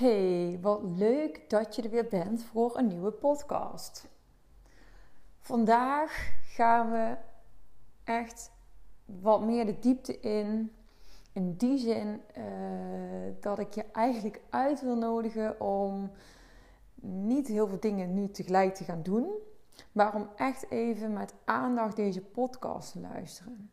Hey, 0.00 0.58
wat 0.62 0.82
leuk 0.82 1.50
dat 1.50 1.76
je 1.76 1.82
er 1.82 1.90
weer 1.90 2.08
bent 2.08 2.42
voor 2.42 2.78
een 2.78 2.86
nieuwe 2.86 3.10
podcast. 3.10 4.08
Vandaag 5.38 6.32
gaan 6.44 6.90
we 6.90 7.16
echt 8.04 8.50
wat 9.04 9.40
meer 9.40 9.66
de 9.66 9.78
diepte 9.78 10.20
in. 10.20 10.72
In 11.32 11.56
die 11.56 11.78
zin 11.78 12.20
uh, 12.38 12.44
dat 13.40 13.58
ik 13.58 13.74
je 13.74 13.84
eigenlijk 13.92 14.40
uit 14.50 14.80
wil 14.80 14.96
nodigen 14.96 15.60
om 15.60 16.10
niet 17.00 17.46
heel 17.46 17.68
veel 17.68 17.80
dingen 17.80 18.14
nu 18.14 18.30
tegelijk 18.30 18.74
te 18.74 18.84
gaan 18.84 19.02
doen, 19.02 19.32
maar 19.92 20.14
om 20.14 20.28
echt 20.36 20.70
even 20.70 21.12
met 21.12 21.34
aandacht 21.44 21.96
deze 21.96 22.22
podcast 22.22 22.92
te 22.92 23.00
luisteren. 23.00 23.70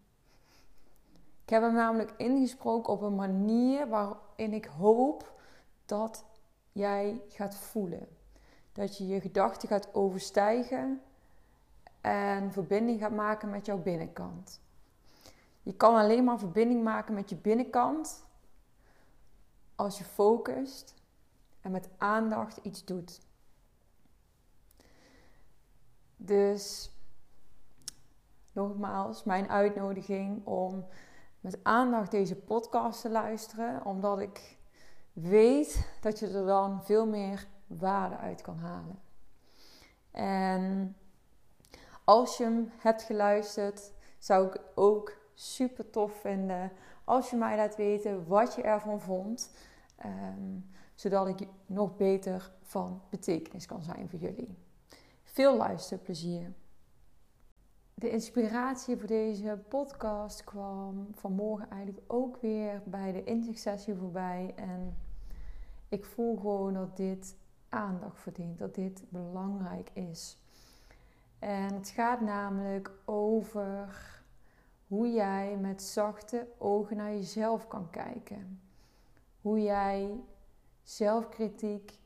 Ik 1.43 1.49
heb 1.49 1.61
hem 1.61 1.73
namelijk 1.73 2.13
ingesproken 2.17 2.93
op 2.93 3.01
een 3.01 3.15
manier 3.15 3.87
waarin 3.87 4.53
ik 4.53 4.65
hoop 4.65 5.35
dat 5.87 6.25
jij 6.71 7.21
gaat 7.27 7.55
voelen. 7.55 8.07
Dat 8.71 8.97
je 8.97 9.07
je 9.07 9.21
gedachten 9.21 9.67
gaat 9.67 9.93
overstijgen 9.93 11.01
en 12.01 12.51
verbinding 12.51 12.99
gaat 12.99 13.11
maken 13.11 13.49
met 13.49 13.65
jouw 13.65 13.77
binnenkant. 13.77 14.61
Je 15.63 15.73
kan 15.73 15.95
alleen 15.95 16.23
maar 16.23 16.39
verbinding 16.39 16.83
maken 16.83 17.13
met 17.13 17.29
je 17.29 17.35
binnenkant 17.35 18.25
als 19.75 19.97
je 19.97 20.03
focust 20.03 20.93
en 21.61 21.71
met 21.71 21.89
aandacht 21.97 22.57
iets 22.61 22.85
doet. 22.85 23.21
Dus 26.17 26.91
nogmaals, 28.51 29.23
mijn 29.23 29.49
uitnodiging 29.49 30.45
om 30.45 30.85
met 31.39 31.63
aandacht 31.63 32.11
deze 32.11 32.35
podcast 32.35 33.01
te 33.01 33.09
luisteren, 33.09 33.85
omdat 33.85 34.19
ik 34.19 34.57
weet 35.21 35.89
dat 36.01 36.19
je 36.19 36.27
er 36.27 36.45
dan 36.45 36.83
veel 36.83 37.07
meer 37.07 37.47
waarde 37.67 38.17
uit 38.17 38.41
kan 38.41 38.57
halen. 38.57 38.99
En 40.11 40.95
als 42.03 42.37
je 42.37 42.43
hem 42.43 42.71
hebt 42.77 43.01
geluisterd, 43.01 43.91
zou 44.17 44.47
ik 44.47 44.61
ook 44.75 45.17
super 45.33 45.89
tof 45.89 46.11
vinden 46.11 46.71
als 47.03 47.29
je 47.29 47.35
mij 47.35 47.55
laat 47.55 47.75
weten 47.75 48.27
wat 48.27 48.55
je 48.55 48.61
ervan 48.61 49.01
vond. 49.01 49.51
Um, 50.05 50.69
zodat 50.95 51.27
ik 51.27 51.47
nog 51.65 51.95
beter 51.95 52.51
van 52.61 53.01
betekenis 53.09 53.65
kan 53.65 53.83
zijn 53.83 54.09
voor 54.09 54.19
jullie. 54.19 54.57
Veel 55.23 55.57
luisterplezier. 55.57 56.53
De 57.93 58.09
inspiratie 58.09 58.97
voor 58.97 59.07
deze 59.07 59.59
podcast 59.67 60.43
kwam 60.43 61.07
vanmorgen 61.11 61.69
eigenlijk 61.69 62.03
ook 62.07 62.37
weer 62.41 62.81
bij 62.85 63.11
de 63.11 63.23
inzichtsessie 63.23 63.95
voorbij. 63.95 64.53
En 64.55 64.97
ik 65.89 66.05
voel 66.05 66.35
gewoon 66.35 66.73
dat 66.73 66.97
dit 66.97 67.35
aandacht 67.69 68.19
verdient, 68.19 68.59
dat 68.59 68.75
dit 68.75 69.03
belangrijk 69.09 69.89
is. 69.93 70.37
En 71.39 71.73
het 71.73 71.89
gaat 71.89 72.21
namelijk 72.21 72.91
over 73.05 74.15
hoe 74.87 75.11
jij 75.11 75.57
met 75.57 75.83
zachte 75.83 76.47
ogen 76.57 76.97
naar 76.97 77.11
jezelf 77.11 77.67
kan 77.67 77.89
kijken. 77.89 78.61
Hoe 79.41 79.61
jij 79.61 80.19
zelfkritiek, 80.83 81.99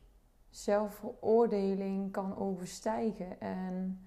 zelfveroordeling 0.50 2.12
kan 2.12 2.38
overstijgen 2.38 3.42
en 3.42 4.06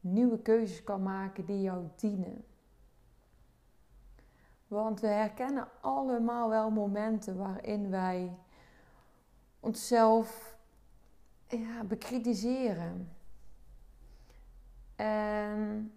nieuwe 0.00 0.38
keuzes 0.38 0.84
kan 0.84 1.02
maken 1.02 1.44
die 1.44 1.60
jou 1.60 1.84
dienen. 1.96 2.44
Want 4.68 5.00
we 5.00 5.06
herkennen 5.06 5.68
allemaal 5.80 6.48
wel 6.48 6.70
momenten 6.70 7.36
waarin 7.36 7.90
wij 7.90 8.36
onszelf 9.60 10.56
ja, 11.48 11.84
bekritiseren. 11.84 13.16
En 14.96 15.92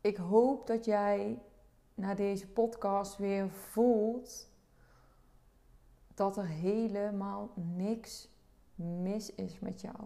ik 0.00 0.16
hoop 0.16 0.66
dat 0.66 0.84
jij 0.84 1.42
na 1.94 2.14
deze 2.14 2.48
podcast 2.48 3.16
weer 3.16 3.50
voelt 3.50 4.48
dat 6.14 6.36
er 6.36 6.46
helemaal 6.46 7.50
niks 7.54 8.28
mis 8.74 9.34
is 9.34 9.58
met 9.58 9.80
jou. 9.80 10.04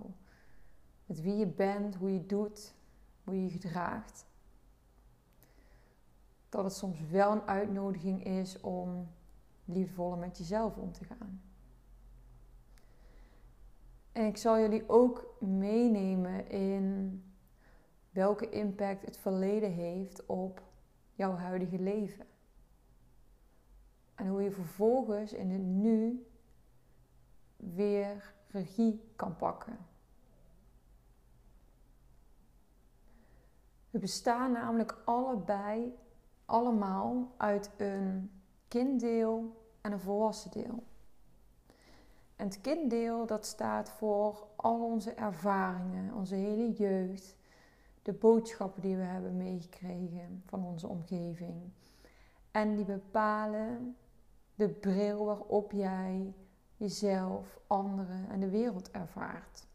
Met 1.06 1.20
wie 1.20 1.36
je 1.36 1.47
bent, 1.47 1.94
hoe 1.94 2.12
je 2.12 2.26
doet, 2.26 2.74
hoe 3.24 3.34
je 3.34 3.44
je 3.44 3.50
gedraagt 3.50 4.26
dat 6.54 6.65
het 6.65 6.72
soms 6.72 7.00
wel 7.10 7.32
een 7.32 7.47
uitnodiging 7.47 8.25
is 8.25 8.60
om 8.60 9.09
liefdevoller 9.65 10.19
met 10.19 10.38
jezelf 10.38 10.76
om 10.76 10.92
te 10.92 11.04
gaan. 11.04 11.42
En 14.12 14.26
ik 14.26 14.37
zal 14.37 14.59
jullie 14.59 14.88
ook 14.88 15.37
meenemen 15.41 16.48
in 16.48 17.22
welke 18.10 18.50
impact 18.50 19.04
het 19.04 19.16
verleden 19.16 19.72
heeft 19.72 20.26
op 20.26 20.62
jouw 21.15 21.34
huidige 21.34 21.78
leven. 21.78 22.26
En 24.15 24.26
hoe 24.26 24.42
je 24.42 24.50
vervolgens 24.50 25.32
in 25.32 25.50
het 25.50 25.62
nu 25.62 26.26
weer 27.56 28.34
regie 28.47 29.12
kan 29.16 29.36
pakken. 29.36 29.78
We 33.91 33.98
bestaan 33.98 34.53
namelijk 34.53 34.97
allebei 35.04 35.94
allemaal 36.44 37.34
uit 37.37 37.71
een 37.77 38.31
kinddeel 38.69 39.62
en 39.81 39.93
een 39.93 40.00
volwassen 40.00 40.50
deel. 40.50 40.82
En 42.37 42.47
het 42.47 42.60
kinddeel 42.60 43.27
dat 43.27 43.47
staat 43.47 43.91
voor 43.91 44.47
al 44.56 44.84
onze 44.84 45.12
ervaringen, 45.12 46.15
onze 46.15 46.34
hele 46.34 46.72
jeugd, 46.72 47.37
de 48.03 48.12
boodschappen 48.12 48.83
die 48.83 48.97
we 48.97 49.03
hebben 49.03 49.37
meegekregen 49.37 50.43
van 50.47 50.65
onze 50.65 50.88
omgeving. 50.88 51.72
En 52.50 52.75
die 52.77 52.84
bepalen 52.84 53.97
de 54.54 54.69
bril 54.69 55.25
waarop 55.25 55.72
jij 55.72 56.34
jezelf, 56.77 57.60
anderen 57.66 58.28
en 58.28 58.41
de 58.41 58.50
wereld 58.50 58.91
ervaart. 58.91 59.66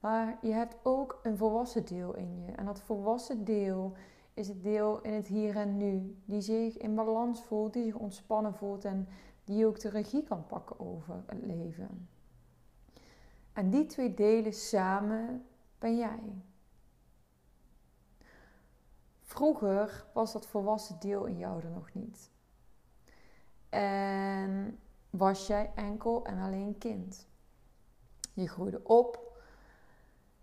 Maar 0.00 0.38
je 0.42 0.52
hebt 0.52 0.76
ook 0.82 1.20
een 1.22 1.36
volwassen 1.36 1.84
deel 1.84 2.14
in 2.14 2.44
je. 2.44 2.52
En 2.52 2.64
dat 2.64 2.80
volwassen 2.80 3.44
deel 3.44 3.92
is 4.38 4.48
het 4.48 4.62
deel 4.62 5.00
in 5.00 5.12
het 5.12 5.26
hier 5.26 5.56
en 5.56 5.76
nu, 5.76 6.16
die 6.24 6.40
zich 6.40 6.76
in 6.76 6.94
balans 6.94 7.42
voelt, 7.42 7.72
die 7.72 7.84
zich 7.84 7.94
ontspannen 7.94 8.54
voelt 8.54 8.84
en 8.84 9.08
die 9.44 9.66
ook 9.66 9.80
de 9.80 9.88
regie 9.88 10.22
kan 10.22 10.46
pakken 10.46 10.80
over 10.80 11.22
het 11.26 11.42
leven. 11.42 12.08
En 13.52 13.70
die 13.70 13.86
twee 13.86 14.14
delen 14.14 14.52
samen 14.54 15.46
ben 15.78 15.96
jij. 15.96 16.42
Vroeger 19.22 20.06
was 20.14 20.32
dat 20.32 20.46
volwassen 20.46 21.00
deel 21.00 21.24
in 21.24 21.38
jou 21.38 21.62
er 21.62 21.70
nog 21.70 21.92
niet. 21.92 22.30
En 23.68 24.78
was 25.10 25.46
jij 25.46 25.72
enkel 25.74 26.24
en 26.24 26.38
alleen 26.38 26.78
kind. 26.78 27.26
Je 28.32 28.48
groeide 28.48 28.84
op 28.84 29.40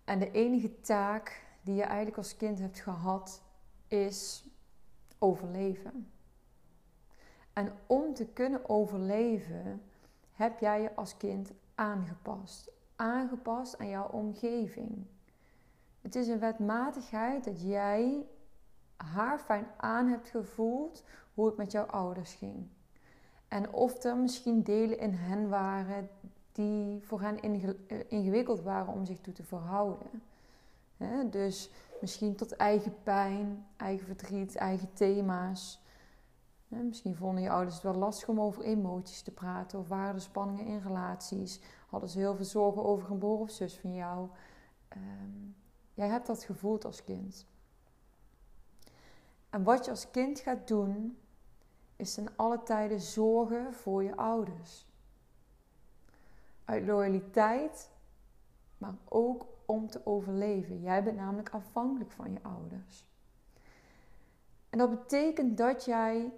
en 0.04 0.18
de 0.18 0.30
enige 0.30 0.80
taak 0.80 1.44
die 1.62 1.74
je 1.74 1.82
eigenlijk 1.82 2.16
als 2.16 2.36
kind 2.36 2.58
hebt 2.58 2.80
gehad, 2.80 3.42
is 3.88 4.44
overleven. 5.18 6.10
En 7.52 7.72
om 7.86 8.14
te 8.14 8.26
kunnen 8.26 8.68
overleven 8.68 9.82
heb 10.32 10.58
jij 10.58 10.82
je 10.82 10.94
als 10.94 11.16
kind 11.16 11.52
aangepast. 11.74 12.70
Aangepast 12.96 13.78
aan 13.78 13.88
jouw 13.88 14.08
omgeving. 14.08 15.06
Het 16.00 16.14
is 16.14 16.28
een 16.28 16.38
wetmatigheid 16.38 17.44
dat 17.44 17.62
jij 17.62 18.26
haar 18.96 19.38
fijn 19.38 19.66
aan 19.76 20.06
hebt 20.06 20.28
gevoeld 20.28 21.04
hoe 21.34 21.46
het 21.46 21.56
met 21.56 21.72
jouw 21.72 21.84
ouders 21.84 22.34
ging. 22.34 22.68
En 23.48 23.72
of 23.72 24.04
er 24.04 24.16
misschien 24.16 24.62
delen 24.62 24.98
in 24.98 25.12
hen 25.12 25.48
waren 25.48 26.08
die 26.52 27.02
voor 27.02 27.20
hen 27.20 27.40
eh, 27.40 27.98
ingewikkeld 28.08 28.62
waren 28.62 28.94
om 28.94 29.04
zich 29.04 29.20
toe 29.20 29.32
te 29.32 29.42
verhouden. 29.42 30.22
Dus 31.30 31.70
misschien 32.00 32.36
tot 32.36 32.56
eigen 32.56 33.02
pijn, 33.02 33.66
eigen 33.76 34.06
verdriet, 34.06 34.56
eigen 34.56 34.92
thema's. 34.92 35.84
Misschien 36.68 37.16
vonden 37.16 37.42
je 37.42 37.50
ouders 37.50 37.74
het 37.74 37.84
wel 37.84 37.94
lastig 37.94 38.28
om 38.28 38.40
over 38.40 38.62
emoties 38.62 39.22
te 39.22 39.30
praten 39.30 39.78
of 39.78 39.88
waren 39.88 40.14
er 40.14 40.20
spanningen 40.20 40.66
in 40.66 40.78
relaties. 40.78 41.60
Hadden 41.88 42.08
ze 42.08 42.18
heel 42.18 42.36
veel 42.36 42.44
zorgen 42.44 42.84
over 42.84 43.10
een 43.10 43.18
broer 43.18 43.38
of 43.38 43.50
zus 43.50 43.78
van 43.78 43.94
jou. 43.94 44.28
Um, 44.96 45.56
jij 45.94 46.08
hebt 46.08 46.26
dat 46.26 46.44
gevoeld 46.44 46.84
als 46.84 47.04
kind. 47.04 47.46
En 49.50 49.62
wat 49.62 49.84
je 49.84 49.90
als 49.90 50.10
kind 50.10 50.38
gaat 50.38 50.68
doen, 50.68 51.18
is 51.96 52.14
ten 52.14 52.36
alle 52.36 52.62
tijden 52.62 53.00
zorgen 53.00 53.74
voor 53.74 54.02
je 54.02 54.16
ouders. 54.16 54.86
Uit 56.64 56.86
loyaliteit, 56.86 57.90
maar 58.78 58.94
ook 59.04 59.46
om 59.66 59.88
te 59.88 60.00
overleven. 60.04 60.80
Jij 60.80 61.02
bent 61.02 61.16
namelijk 61.16 61.50
afhankelijk 61.50 62.10
van 62.10 62.32
je 62.32 62.42
ouders. 62.42 63.06
En 64.70 64.78
dat 64.78 64.90
betekent 64.90 65.58
dat 65.58 65.84
jij 65.84 66.32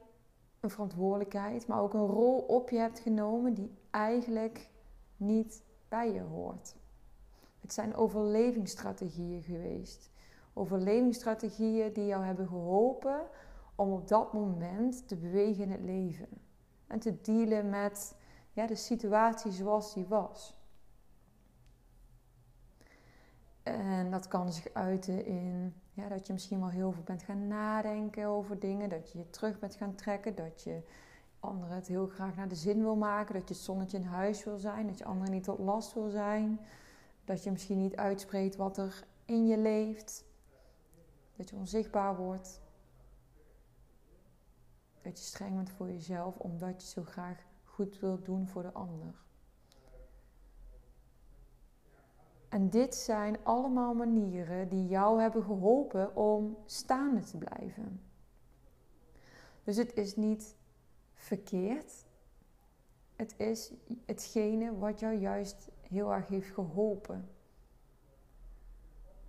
een 0.61 0.71
verantwoordelijkheid, 0.71 1.67
maar 1.67 1.81
ook 1.81 1.95
een 1.95 2.07
rol 2.07 2.39
op 2.39 2.71
je 2.71 2.79
hebt 2.79 2.99
genomen 2.99 3.55
die 3.55 3.71
eigenlijk 3.91 4.71
niet 5.17 5.63
bij 5.89 6.13
je 6.13 6.21
hoort. 6.21 6.77
Het 7.61 7.73
zijn 7.73 7.95
overlevingsstrategieën 7.95 9.43
geweest. 9.43 10.11
Overlevingsstrategieën 10.53 11.93
die 11.93 12.07
jou 12.07 12.25
hebben 12.25 12.49
geholpen 12.49 13.21
om 13.75 13.93
op 13.93 14.09
dat 14.09 14.33
moment 14.33 15.09
te 15.09 15.17
bewegen 15.17 15.63
in 15.65 15.71
het 15.71 15.83
leven. 15.83 16.29
En 16.87 16.99
te 16.99 17.21
dealen 17.21 17.71
met 17.71 18.17
ja, 18.53 18.67
de 18.67 18.75
situatie 18.75 19.51
zoals 19.51 19.95
die 19.95 20.07
was. 20.07 20.58
En 23.73 24.11
dat 24.11 24.29
kan 24.29 24.53
zich 24.53 24.69
uiten 24.73 25.25
in 25.25 25.75
ja, 25.99 26.09
dat 26.09 26.27
je 26.27 26.33
misschien 26.33 26.61
wel 26.61 26.69
heel 26.69 26.93
veel 26.93 27.03
bent 27.03 27.23
gaan 27.23 27.47
nadenken 27.47 28.27
over 28.27 28.59
dingen. 28.59 28.89
Dat 28.89 29.13
je 29.13 29.19
je 29.19 29.31
terug 29.31 29.59
bent 29.59 29.75
gaan 29.75 29.95
trekken. 29.95 30.35
Dat 30.35 30.63
je 30.63 30.83
anderen 31.41 31.75
het 31.75 31.87
heel 31.87 32.07
graag 32.07 32.37
naar 32.37 32.49
de 32.49 32.55
zin 32.55 32.81
wil 32.81 32.97
maken. 32.97 33.35
Dat 33.35 33.49
je 33.49 33.55
het 33.55 33.63
zonnetje 33.63 33.97
in 33.97 34.05
huis 34.05 34.45
wil 34.45 34.59
zijn. 34.59 34.87
Dat 34.87 34.99
je 34.99 35.05
anderen 35.05 35.33
niet 35.33 35.45
tot 35.45 35.59
last 35.59 35.95
wil 35.95 36.09
zijn. 36.09 36.61
Dat 37.25 37.45
je 37.45 37.51
misschien 37.51 37.79
niet 37.79 37.97
uitspreekt 37.97 38.57
wat 38.57 38.79
er 38.79 39.05
in 39.25 39.47
je 39.47 39.59
leeft. 39.59 40.25
Dat 41.37 41.51
je 41.51 41.57
onzichtbaar 41.57 42.17
wordt. 42.17 42.61
Dat 45.03 45.19
je 45.19 45.25
streng 45.25 45.55
bent 45.55 45.71
voor 45.71 45.91
jezelf 45.91 46.39
omdat 46.39 46.83
je 46.83 46.89
zo 46.89 47.03
graag 47.05 47.45
goed 47.65 47.99
wilt 47.99 48.25
doen 48.25 48.49
voor 48.49 48.63
de 48.63 48.73
ander. 48.73 49.15
En 52.49 52.71
dit 52.71 52.95
zijn 52.95 53.37
allemaal 53.43 53.95
manieren 53.95 54.69
die 54.69 54.87
jou 54.87 55.21
hebben 55.21 55.43
geholpen 55.43 56.17
om 56.17 56.57
staande 56.65 57.21
te 57.21 57.37
blijven. 57.37 58.01
Dus 59.65 59.77
het 59.77 59.95
is 59.95 60.17
niet 60.17 60.57
verkeerd. 61.15 62.07
Het 63.17 63.35
is 63.37 63.73
hetgene 64.07 64.79
wat 64.79 65.01
jou 65.01 65.15
juist 65.15 65.69
heel 65.81 66.13
erg 66.13 66.27
heeft 66.27 66.51
geholpen. 66.51 67.29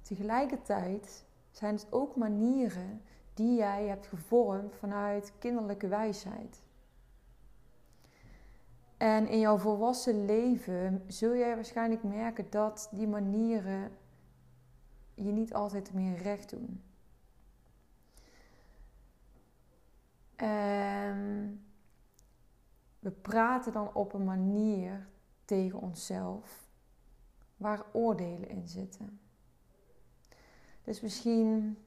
Tegelijkertijd 0.02 1.26
zijn 1.52 1.76
het 1.76 1.88
ook 1.90 2.16
manieren 2.16 3.02
die 3.34 3.56
jij 3.56 3.88
hebt 3.88 4.08
gevormd 4.08 4.76
vanuit 4.76 5.34
kinderlijke 5.40 5.88
wijsheid. 5.88 6.62
En 9.00 9.28
in 9.28 9.40
jouw 9.40 9.58
volwassen 9.58 10.26
leven 10.26 11.04
zul 11.08 11.36
jij 11.36 11.56
waarschijnlijk 11.56 12.04
merken 12.04 12.50
dat 12.50 12.90
die 12.92 13.08
manieren 13.08 13.92
je 15.14 15.32
niet 15.32 15.54
altijd 15.54 15.94
meer 15.94 16.18
recht 16.18 16.50
doen. 16.50 16.84
En 20.36 21.62
we 23.00 23.12
praten 23.12 23.72
dan 23.72 23.94
op 23.94 24.14
een 24.14 24.24
manier 24.24 25.08
tegen 25.46 25.80
onszelf 25.80 26.70
waar 27.58 27.86
oordelen 27.92 28.50
in 28.50 28.68
zitten. 28.68 29.20
Dus 30.84 31.02
misschien 31.02 31.78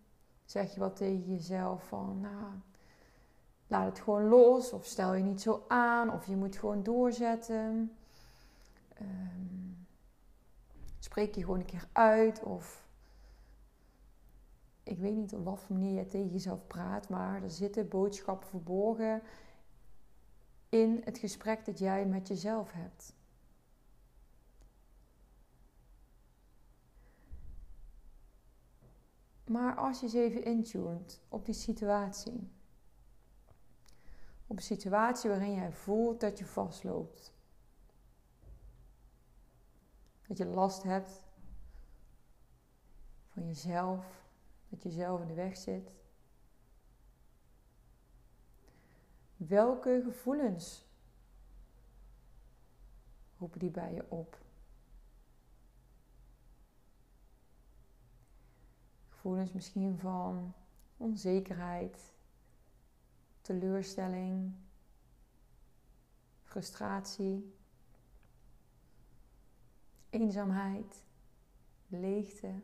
zeg 0.45 0.75
je 0.75 0.81
wat 0.81 0.97
tegen 0.97 1.35
jezelf 1.35 1.89
van, 1.89 2.21
nou, 2.21 2.53
laat 3.73 3.87
het 3.87 4.01
gewoon 4.01 4.29
los 4.29 4.73
of 4.73 4.85
stel 4.85 5.15
je 5.15 5.23
niet 5.23 5.41
zo 5.41 5.65
aan 5.69 6.13
of 6.13 6.27
je 6.27 6.37
moet 6.37 6.57
gewoon 6.57 6.83
doorzetten. 6.83 7.97
Um, 9.01 9.87
spreek 10.99 11.35
je 11.35 11.41
gewoon 11.41 11.59
een 11.59 11.65
keer 11.65 11.89
uit 11.93 12.43
of 12.43 12.87
ik 14.83 14.99
weet 14.99 15.15
niet 15.15 15.35
op 15.35 15.45
wat 15.45 15.69
manier 15.69 15.99
je 15.99 16.07
tegen 16.07 16.31
jezelf 16.31 16.67
praat, 16.67 17.09
maar 17.09 17.43
er 17.43 17.51
zitten 17.51 17.89
boodschappen 17.89 18.49
verborgen 18.49 19.23
in 20.69 21.01
het 21.05 21.19
gesprek 21.19 21.65
dat 21.65 21.79
jij 21.79 22.07
met 22.07 22.29
jezelf 22.29 22.73
hebt. 22.73 23.15
Maar 29.45 29.75
als 29.75 30.01
je 30.01 30.07
eens 30.07 30.15
even 30.15 30.45
intuned 30.45 31.21
op 31.29 31.45
die 31.45 31.55
situatie. 31.55 32.51
Op 34.53 34.59
een 34.59 34.65
situatie 34.65 35.31
waarin 35.31 35.55
jij 35.55 35.73
voelt 35.73 36.21
dat 36.21 36.39
je 36.39 36.47
vastloopt. 36.47 37.33
Dat 40.27 40.39
je 40.39 40.47
last 40.47 40.83
hebt 40.83 41.25
van 43.29 43.47
jezelf. 43.47 44.25
Dat 44.69 44.83
je 44.83 44.91
zelf 44.91 45.21
in 45.21 45.27
de 45.27 45.35
weg 45.35 45.57
zit. 45.57 45.95
Welke 49.37 50.01
gevoelens 50.05 50.87
roepen 53.39 53.59
die 53.59 53.71
bij 53.71 53.95
je 53.95 54.11
op? 54.11 54.39
Gevoelens 59.09 59.53
misschien 59.53 59.99
van 59.99 60.55
onzekerheid, 60.97 62.12
teleurstelling, 63.43 64.55
frustratie, 66.43 67.57
eenzaamheid, 70.11 71.05
leegte. 71.87 72.61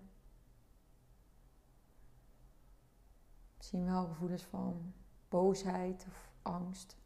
Misschien 3.57 3.85
wel 3.85 4.07
gevoelens 4.07 4.43
van 4.43 4.95
boosheid 5.29 6.07
of 6.09 6.31
angst. 6.43 6.97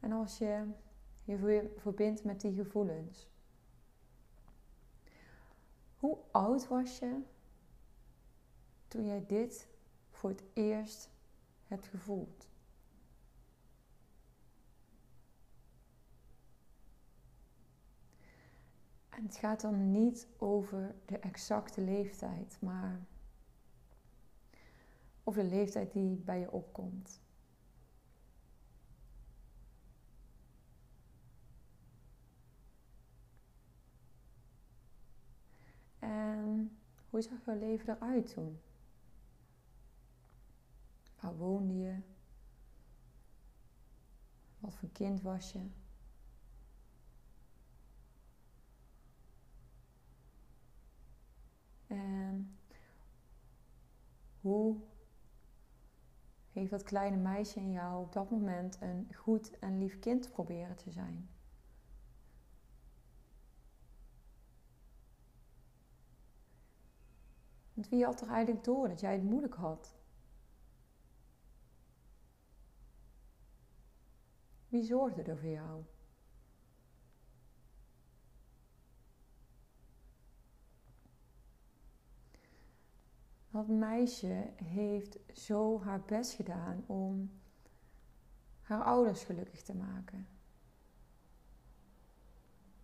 En 0.00 0.12
als 0.12 0.38
je 0.38 0.70
je 1.24 1.70
verbindt 1.76 2.24
met 2.24 2.40
die 2.40 2.54
gevoelens. 2.54 3.31
Hoe 6.02 6.18
oud 6.30 6.68
was 6.68 6.98
je 6.98 7.20
toen 8.88 9.06
jij 9.06 9.26
dit 9.26 9.68
voor 10.10 10.30
het 10.30 10.42
eerst 10.52 11.10
hebt 11.64 11.86
gevoeld? 11.86 12.48
En 19.08 19.22
het 19.22 19.36
gaat 19.36 19.60
dan 19.60 19.90
niet 19.90 20.28
over 20.36 20.94
de 21.04 21.18
exacte 21.18 21.80
leeftijd, 21.80 22.56
maar 22.60 23.06
over 25.24 25.42
de 25.42 25.48
leeftijd 25.48 25.92
die 25.92 26.16
bij 26.16 26.38
je 26.38 26.50
opkomt. 26.50 27.20
En 36.02 36.78
hoe 37.10 37.22
zag 37.22 37.44
jouw 37.44 37.58
leven 37.58 37.96
eruit 37.96 38.32
toen? 38.32 38.60
Waar 41.20 41.36
woonde 41.36 41.74
je? 41.78 41.96
Wat 44.58 44.74
voor 44.74 44.88
kind 44.92 45.20
was 45.20 45.52
je? 45.52 45.66
En 51.86 52.56
hoe 54.40 54.76
heeft 56.52 56.70
dat 56.70 56.82
kleine 56.82 57.16
meisje 57.16 57.60
in 57.60 57.70
jou 57.70 58.04
op 58.04 58.12
dat 58.12 58.30
moment 58.30 58.80
een 58.80 59.14
goed 59.14 59.58
en 59.58 59.78
lief 59.78 59.98
kind 59.98 60.30
proberen 60.30 60.76
te 60.76 60.90
zijn? 60.90 61.28
Want 67.74 67.88
wie 67.88 68.04
had 68.04 68.20
er 68.20 68.28
eigenlijk 68.28 68.64
door 68.64 68.88
dat 68.88 69.00
jij 69.00 69.12
het 69.12 69.22
moeilijk 69.22 69.54
had? 69.54 69.94
Wie 74.68 74.84
zorgde 74.84 75.22
er 75.22 75.38
voor 75.38 75.48
jou? 75.48 75.84
Dat 83.50 83.68
meisje 83.68 84.50
heeft 84.56 85.18
zo 85.34 85.80
haar 85.80 86.00
best 86.00 86.32
gedaan 86.32 86.84
om 86.86 87.30
haar 88.60 88.82
ouders 88.84 89.24
gelukkig 89.24 89.62
te 89.62 89.74
maken. 89.74 90.26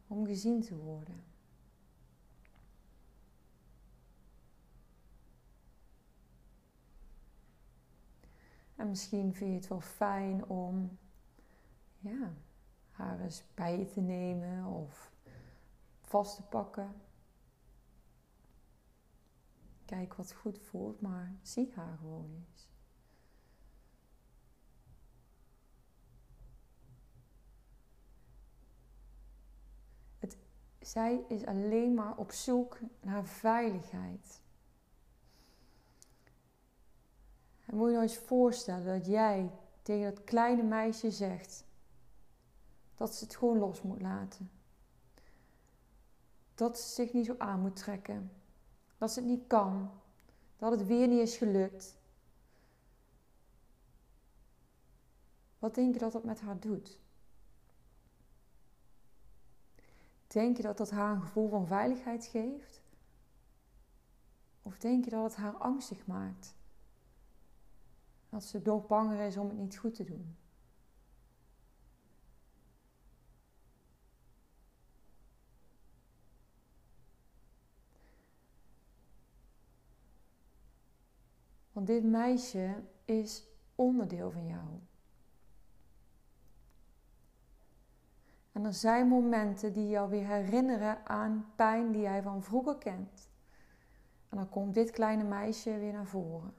Om 0.07 0.27
gezien 0.27 0.61
te 0.61 0.77
worden. 0.77 1.28
En 8.79 8.89
misschien 8.89 9.35
vind 9.35 9.51
je 9.51 9.57
het 9.57 9.69
wel 9.69 9.81
fijn 9.81 10.45
om 10.47 10.99
ja, 11.99 12.33
haar 12.91 13.21
eens 13.21 13.43
bij 13.55 13.79
je 13.79 13.91
te 13.91 14.01
nemen 14.01 14.65
of 14.65 15.13
vast 16.03 16.37
te 16.37 16.43
pakken. 16.43 16.95
Kijk 19.85 20.15
wat 20.15 20.33
goed 20.33 20.59
voelt, 20.59 21.01
maar 21.01 21.33
zie 21.43 21.73
haar 21.75 21.97
gewoon 21.97 22.31
eens. 22.35 22.69
Zij 30.81 31.25
is 31.29 31.47
alleen 31.47 31.95
maar 31.95 32.17
op 32.17 32.33
zoek 32.33 32.79
naar 33.01 33.25
veiligheid. 33.25 34.43
En 37.65 37.68
moet 37.79 37.89
je 37.89 37.95
nou 37.95 38.09
eens 38.09 38.19
voorstellen 38.19 38.99
dat 38.99 39.07
jij 39.07 39.51
tegen 39.83 40.15
dat 40.15 40.25
kleine 40.25 40.63
meisje 40.63 41.11
zegt 41.11 41.67
dat 42.99 43.15
ze 43.15 43.25
het 43.25 43.37
gewoon 43.37 43.59
los 43.59 43.83
moet 43.83 44.01
laten. 44.01 44.51
Dat 46.55 46.79
ze 46.79 46.95
zich 46.95 47.13
niet 47.13 47.27
zo 47.27 47.35
aan 47.39 47.61
moet 47.61 47.77
trekken. 47.77 48.31
Dat 48.99 49.13
ze 49.13 49.21
het 49.21 49.29
niet 49.29 49.47
kan. 49.47 49.91
Dat 50.57 50.71
het 50.71 50.87
weer 50.87 51.09
niet 51.09 51.21
is 51.21 51.37
gelukt. 51.37 51.97
Wat 55.59 55.75
denk 55.75 55.95
je 55.95 56.01
dat 56.01 56.13
dat 56.13 56.25
met 56.25 56.41
haar 56.41 56.61
doet? 56.61 56.99
Denk 60.27 60.57
je 60.57 60.63
dat 60.63 60.77
dat 60.77 60.91
haar 60.91 61.15
een 61.15 61.23
gevoel 61.23 61.49
van 61.49 61.67
veiligheid 61.67 62.27
geeft? 62.27 62.83
Of 64.63 64.79
denk 64.79 65.05
je 65.05 65.11
dat 65.11 65.25
het 65.25 65.37
haar 65.37 65.57
angstig 65.57 66.07
maakt? 66.07 66.55
Dat 68.29 68.45
ze 68.45 68.61
nog 68.65 68.87
banger 68.87 69.27
is 69.27 69.37
om 69.37 69.49
het 69.49 69.59
niet 69.59 69.77
goed 69.77 69.95
te 69.95 70.05
doen? 70.05 70.37
Want 81.73 81.87
dit 81.87 82.05
meisje 82.05 82.83
is 83.05 83.47
onderdeel 83.75 84.31
van 84.31 84.47
jou. 84.47 84.67
En 88.53 88.65
er 88.65 88.75
zijn 88.75 89.09
momenten 89.09 89.73
die 89.73 89.89
jou 89.89 90.11
weer 90.11 90.27
herinneren 90.27 91.07
aan 91.07 91.53
pijn 91.57 91.93
die 91.93 92.01
jij 92.01 92.23
van 92.23 92.43
vroeger 92.43 92.79
kent. 92.79 93.29
En 94.29 94.37
dan 94.37 94.49
komt 94.49 94.75
dit 94.75 94.91
kleine 94.91 95.25
meisje 95.25 95.79
weer 95.79 95.93
naar 95.93 96.07
voren. 96.07 96.55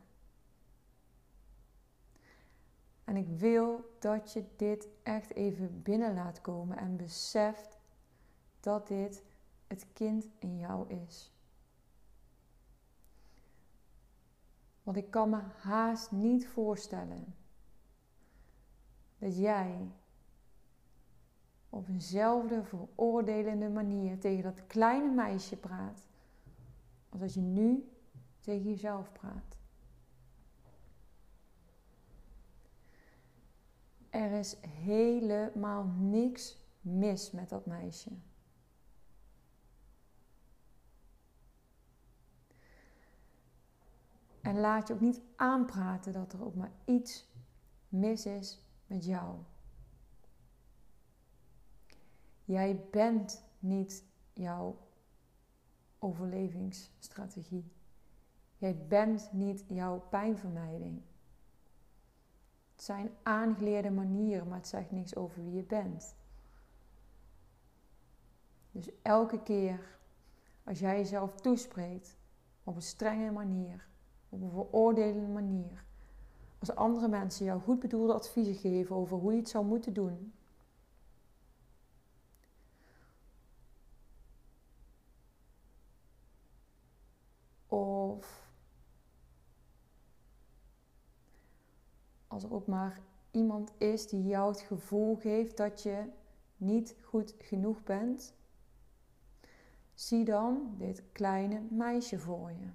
En 3.10 3.18
ik 3.18 3.28
wil 3.28 3.96
dat 4.00 4.34
je 4.34 4.46
dit 4.56 4.88
echt 5.04 5.34
even 5.36 5.82
binnen 5.82 6.14
laat 6.14 6.42
komen 6.42 6.78
en 6.78 6.98
beseft 6.98 7.80
dat 8.60 8.88
dit 8.88 9.24
het 9.68 9.86
kind 9.94 10.28
in 10.40 10.58
jou 10.58 10.90
is. 10.90 11.34
Want 14.84 14.98
ik 14.98 15.12
kan 15.12 15.30
me 15.30 15.42
haast 15.58 16.12
niet 16.12 16.48
voorstellen 16.48 17.36
dat 19.18 19.38
jij 19.38 19.92
op 21.70 21.88
eenzelfde 21.88 22.64
veroordelende 22.64 23.70
manier 23.70 24.20
tegen 24.20 24.44
dat 24.44 24.68
kleine 24.68 25.10
meisje 25.10 25.58
praat 25.58 26.08
als 27.10 27.20
dat 27.20 27.34
je 27.34 27.42
nu 27.42 27.90
tegen 28.40 28.70
jezelf 28.70 29.12
praat. 29.12 29.59
Er 34.10 34.32
is 34.32 34.56
helemaal 34.68 35.84
niks 35.98 36.58
mis 36.82 37.32
met 37.32 37.50
dat 37.50 37.66
meisje. 37.66 38.12
En 44.42 44.60
laat 44.60 44.88
je 44.88 44.94
ook 44.94 45.00
niet 45.00 45.22
aanpraten 45.36 46.14
dat 46.14 46.34
er 46.34 46.44
ook 46.46 46.56
maar 46.56 46.72
iets 46.86 47.28
mis 47.90 48.26
is 48.26 48.62
met 48.88 49.06
jou. 49.06 49.38
Jij 52.46 52.88
bent 52.92 53.44
niet 53.60 54.04
jouw 54.34 54.78
overlevingsstrategie. 56.00 57.72
Jij 58.58 58.86
bent 58.88 59.32
niet 59.32 59.66
jouw 59.68 60.00
pijnvermijding. 60.10 61.02
Zijn 62.82 63.10
aangeleerde 63.24 63.90
manieren, 63.92 64.48
maar 64.48 64.58
het 64.58 64.68
zegt 64.68 64.92
niks 64.92 65.16
over 65.16 65.44
wie 65.44 65.54
je 65.54 65.64
bent. 65.64 66.16
Dus 68.72 68.90
elke 69.02 69.44
keer 69.44 69.98
als 70.64 70.80
jij 70.80 70.98
jezelf 70.98 71.36
toespreekt 71.36 72.18
op 72.64 72.76
een 72.76 72.82
strenge 72.82 73.32
manier, 73.32 73.88
op 74.30 74.42
een 74.42 74.50
veroordelende 74.50 75.28
manier, 75.28 75.84
als 76.60 76.76
andere 76.76 77.08
mensen 77.08 77.46
jou 77.46 77.62
goed 77.62 77.80
bedoelde 77.80 78.14
adviezen 78.14 78.56
geven 78.56 78.96
over 78.96 79.18
hoe 79.18 79.32
je 79.32 79.40
het 79.40 79.50
zou 79.50 79.66
moeten 79.66 79.94
doen, 79.94 80.34
of 87.68 88.40
als 92.40 92.50
er 92.50 92.56
ook 92.56 92.68
maar 92.68 93.02
iemand 93.32 93.72
is 93.78 94.08
die 94.08 94.24
jou 94.24 94.52
het 94.52 94.62
gevoel 94.62 95.16
geeft 95.16 95.58
dat 95.58 95.84
je 95.84 96.04
niet 96.58 96.96
goed 97.04 97.36
genoeg 97.38 97.84
bent, 97.84 98.34
zie 99.94 100.26
dan 100.26 100.76
dit 100.78 101.04
kleine 101.12 101.62
meisje 101.70 102.20
voor 102.20 102.52
je. 102.52 102.68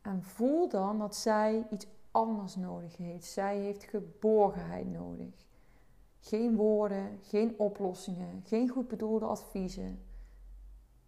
En 0.00 0.22
voel 0.22 0.68
dan 0.68 0.98
dat 0.98 1.16
zij 1.16 1.66
iets 1.70 1.86
anders 2.10 2.56
nodig 2.56 2.96
heeft. 2.96 3.24
Zij 3.24 3.58
heeft 3.58 3.84
geborgenheid 3.84 4.90
nodig. 4.90 5.46
Geen 6.20 6.56
woorden, 6.56 7.18
geen 7.22 7.58
oplossingen, 7.58 8.42
geen 8.44 8.68
goed 8.68 8.88
bedoelde 8.88 9.24
adviezen. 9.24 10.02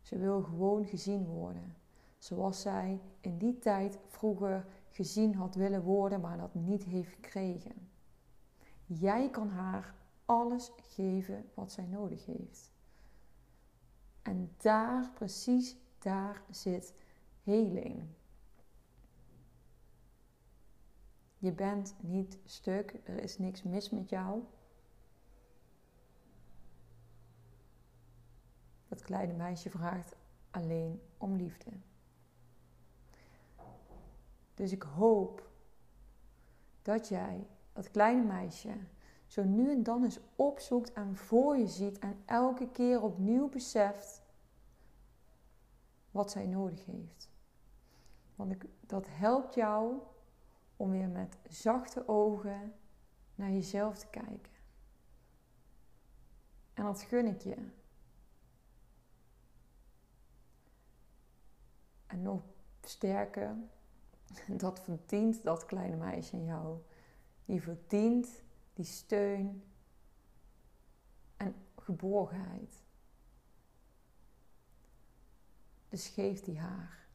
Ze 0.00 0.18
wil 0.18 0.42
gewoon 0.42 0.86
gezien 0.86 1.26
worden. 1.26 1.76
Zoals 2.18 2.60
zij 2.60 3.00
in 3.20 3.38
die 3.38 3.58
tijd 3.58 3.98
vroeger 4.06 4.66
gezien 4.92 5.34
had 5.34 5.54
willen 5.54 5.82
worden, 5.82 6.20
maar 6.20 6.38
dat 6.38 6.54
niet 6.54 6.84
heeft 6.84 7.12
gekregen. 7.14 7.90
Jij 8.86 9.30
kan 9.30 9.48
haar 9.48 9.94
alles 10.24 10.70
geven 10.76 11.50
wat 11.54 11.72
zij 11.72 11.86
nodig 11.86 12.26
heeft. 12.26 12.70
En 14.22 14.54
daar, 14.56 15.10
precies 15.14 15.76
daar 15.98 16.42
zit 16.50 16.94
heling. 17.42 18.04
Je 21.38 21.52
bent 21.52 21.94
niet 22.00 22.38
stuk, 22.44 23.00
er 23.04 23.22
is 23.22 23.38
niks 23.38 23.62
mis 23.62 23.90
met 23.90 24.08
jou. 24.08 24.42
Dat 28.88 29.02
kleine 29.02 29.32
meisje 29.32 29.70
vraagt 29.70 30.16
alleen 30.50 31.00
om 31.18 31.36
liefde. 31.36 31.70
Dus 34.62 34.72
ik 34.72 34.82
hoop 34.82 35.50
dat 36.82 37.08
jij 37.08 37.46
dat 37.72 37.90
kleine 37.90 38.22
meisje 38.22 38.76
zo 39.26 39.44
nu 39.44 39.70
en 39.70 39.82
dan 39.82 40.04
eens 40.04 40.18
opzoekt 40.36 40.92
en 40.92 41.16
voor 41.16 41.56
je 41.56 41.66
ziet 41.66 41.98
en 41.98 42.22
elke 42.26 42.68
keer 42.70 43.02
opnieuw 43.02 43.48
beseft 43.48 44.22
wat 46.10 46.30
zij 46.30 46.46
nodig 46.46 46.84
heeft. 46.84 47.30
Want 48.34 48.54
dat 48.80 49.06
helpt 49.10 49.54
jou 49.54 49.98
om 50.76 50.90
weer 50.90 51.08
met 51.08 51.38
zachte 51.48 52.08
ogen 52.08 52.74
naar 53.34 53.50
jezelf 53.50 53.98
te 53.98 54.06
kijken. 54.06 54.52
En 56.74 56.84
dat 56.84 57.02
gun 57.02 57.26
ik 57.26 57.40
je. 57.40 57.56
En 62.06 62.22
nog 62.22 62.42
sterker, 62.80 63.56
dat 64.64 64.80
verdient 64.80 65.42
dat 65.42 65.64
kleine 65.64 65.96
meisje 65.96 66.36
in 66.36 66.44
jou. 66.44 66.78
Die 67.44 67.62
verdient 67.62 68.42
die 68.74 68.84
steun 68.84 69.62
en 71.36 71.54
geborgenheid. 71.76 72.82
Dus 75.88 76.08
geef 76.08 76.40
die 76.40 76.58
haar. 76.58 77.06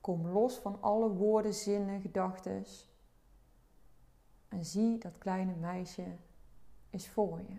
Kom 0.00 0.26
los 0.26 0.58
van 0.58 0.82
alle 0.82 1.08
woorden, 1.08 1.54
zinnen, 1.54 2.00
gedachten. 2.00 2.64
En 4.48 4.64
zie 4.64 4.98
dat 4.98 5.18
kleine 5.18 5.54
meisje 5.54 6.16
is 6.90 7.08
voor 7.08 7.40
je. 7.40 7.56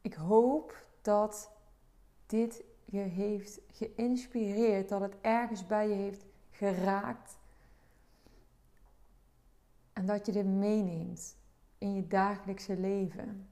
Ik 0.00 0.14
hoop 0.14 0.86
dat 1.02 1.50
dit 2.32 2.64
je 2.84 2.98
heeft 2.98 3.60
geïnspireerd, 3.70 4.88
dat 4.88 5.00
het 5.00 5.14
ergens 5.20 5.66
bij 5.66 5.88
je 5.88 5.94
heeft 5.94 6.24
geraakt. 6.50 7.38
En 9.92 10.06
dat 10.06 10.26
je 10.26 10.32
dit 10.32 10.46
meeneemt 10.46 11.36
in 11.78 11.94
je 11.94 12.06
dagelijkse 12.06 12.76
leven. 12.76 13.48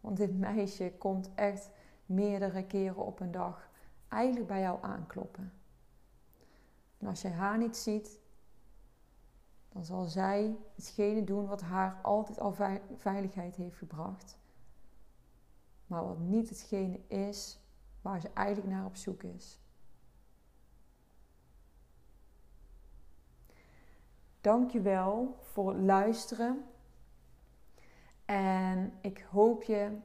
Want 0.00 0.16
dit 0.16 0.38
meisje 0.38 0.92
komt 0.98 1.30
echt 1.34 1.70
meerdere 2.06 2.64
keren 2.66 3.06
op 3.06 3.20
een 3.20 3.30
dag 3.30 3.70
eigenlijk 4.08 4.46
bij 4.46 4.60
jou 4.60 4.78
aankloppen. 4.82 5.52
En 6.98 7.06
als 7.06 7.22
jij 7.22 7.30
haar 7.30 7.58
niet 7.58 7.76
ziet, 7.76 8.20
dan 9.68 9.84
zal 9.84 10.04
zij 10.04 10.56
hetgene 10.74 11.24
doen 11.24 11.46
wat 11.46 11.60
haar 11.60 12.00
altijd 12.02 12.40
al 12.40 12.54
veiligheid 12.96 13.56
heeft 13.56 13.76
gebracht. 13.76 14.38
Maar 15.86 16.06
wat 16.06 16.18
niet 16.18 16.48
hetgene 16.48 17.00
is 17.06 17.61
waar 18.02 18.20
ze 18.20 18.30
eigenlijk 18.34 18.68
naar 18.68 18.84
op 18.84 18.96
zoek 18.96 19.22
is. 19.22 19.60
Dankjewel 24.40 25.36
voor 25.40 25.72
het 25.72 25.82
luisteren. 25.82 26.64
En 28.24 28.92
ik 29.00 29.26
hoop 29.30 29.62
je 29.62 29.98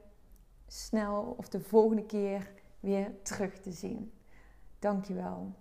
snel 0.66 1.34
of 1.36 1.48
de 1.48 1.60
volgende 1.60 2.06
keer 2.06 2.52
weer 2.80 3.22
terug 3.22 3.58
te 3.58 3.72
zien. 3.72 4.12
Dankjewel. 4.78 5.54